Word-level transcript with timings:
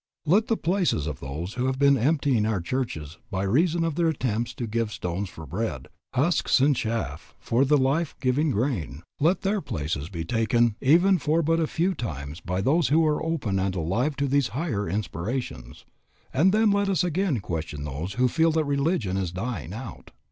Let 0.25 0.47
the 0.47 0.57
places 0.57 1.05
of 1.05 1.19
those 1.19 1.53
who 1.53 1.67
have 1.67 1.77
been 1.77 1.95
emptying 1.95 2.43
our 2.47 2.59
churches 2.59 3.19
by 3.29 3.43
reason 3.43 3.83
of 3.83 3.93
their 3.93 4.07
attempts 4.07 4.51
to 4.55 4.65
give 4.65 4.91
stones 4.91 5.29
for 5.29 5.45
bread, 5.45 5.89
husks 6.15 6.59
and 6.59 6.75
chaff 6.75 7.35
for 7.37 7.63
the 7.65 7.77
life 7.77 8.15
giving 8.19 8.49
grain, 8.49 9.03
let 9.19 9.41
their 9.41 9.61
places 9.61 10.09
be 10.09 10.25
taken 10.25 10.75
even 10.81 11.19
for 11.19 11.43
but 11.43 11.59
a 11.59 11.67
few 11.67 11.93
times 11.93 12.39
by 12.41 12.61
those 12.61 12.87
who 12.87 13.05
are 13.05 13.23
open 13.23 13.59
and 13.59 13.75
alive 13.75 14.15
to 14.15 14.27
these 14.27 14.47
higher 14.57 14.89
inspirations, 14.89 15.85
and 16.33 16.51
then 16.51 16.71
let 16.71 16.89
us 16.89 17.03
again 17.03 17.39
question 17.39 17.83
those 17.83 18.13
who 18.13 18.27
feel 18.27 18.49
that 18.53 18.65
religion 18.65 19.17
is 19.17 19.31
dying 19.31 19.71
out. 19.71 20.09